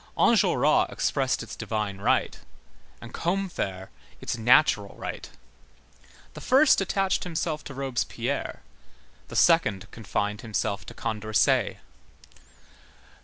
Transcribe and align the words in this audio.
Enjolras 0.17 0.87
expressed 0.91 1.43
its 1.43 1.55
divine 1.55 1.99
right, 2.01 2.39
and 3.01 3.13
Combeferre 3.13 3.89
its 4.19 4.35
natural 4.35 4.95
right. 4.97 5.29
The 6.33 6.41
first 6.41 6.81
attached 6.81 7.23
himself 7.23 7.63
to 7.65 7.75
Robespierre; 7.75 8.63
the 9.27 9.35
second 9.35 9.85
confined 9.91 10.41
himself 10.41 10.87
to 10.87 10.95
Condorcet. 10.95 11.77